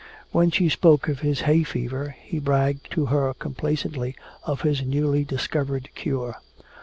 [0.31, 5.23] When she spoke of his hay fever he bragged to her complacently of his newly
[5.23, 6.37] discovered cure.